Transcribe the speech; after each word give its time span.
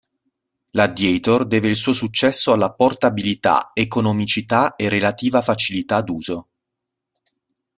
L'Addiator 0.71 1.45
deve 1.45 1.67
il 1.69 1.75
suo 1.75 1.93
successo 1.93 2.53
alla 2.53 2.73
portabilità, 2.73 3.69
economicità 3.71 4.75
e 4.75 4.89
relativa 4.89 5.43
facilità 5.43 6.01
d'uso. 6.01 6.49